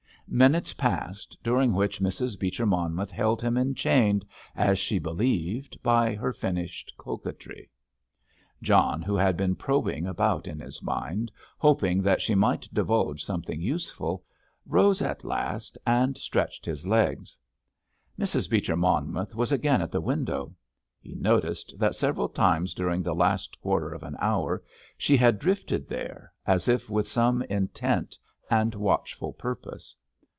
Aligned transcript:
Minutes 0.33 0.71
passed, 0.75 1.37
during 1.43 1.73
which 1.73 1.99
Mrs. 1.99 2.39
Beecher 2.39 2.65
Monmouth 2.65 3.11
held 3.11 3.41
him 3.41 3.57
enchained, 3.57 4.23
as 4.55 4.79
she 4.79 4.97
believed, 4.97 5.77
by 5.83 6.15
her 6.15 6.31
finished 6.31 6.93
coquetry. 6.97 7.69
John, 8.61 9.01
who 9.01 9.15
had 9.17 9.35
been 9.35 9.57
probing 9.57 10.07
about 10.07 10.47
in 10.47 10.61
his 10.61 10.81
mind, 10.81 11.33
hoping 11.57 12.01
that 12.03 12.21
she 12.21 12.33
might 12.33 12.73
divulge 12.73 13.21
something 13.25 13.59
useful, 13.59 14.23
rose 14.65 15.01
at 15.01 15.25
last 15.25 15.77
and 15.85 16.17
stretched 16.17 16.65
his 16.65 16.87
legs. 16.87 17.37
Mrs. 18.17 18.49
Beecher 18.49 18.77
Monmouth 18.77 19.35
was 19.35 19.51
again 19.51 19.81
at 19.81 19.91
the 19.91 19.99
window. 19.99 20.55
He 21.01 21.13
noticed 21.13 21.77
that 21.77 21.93
several 21.95 22.29
times 22.29 22.73
during 22.73 23.03
the 23.03 23.13
last 23.13 23.59
quarter 23.59 23.91
of 23.91 24.01
an 24.01 24.15
hour 24.21 24.63
she 24.97 25.17
had 25.17 25.39
drifted 25.39 25.89
there, 25.89 26.31
as 26.47 26.69
if 26.69 26.89
with 26.89 27.05
some 27.05 27.41
intent 27.49 28.17
and 28.49 28.73
watchful 28.75 29.33
purpose. 29.33 29.93